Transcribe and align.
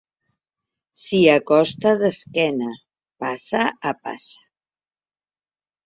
S'hi 1.01 1.19
acosta 1.33 1.93
d'esquena, 2.01 2.73
passa 3.25 3.63
a 3.93 3.97
passa. 4.09 4.47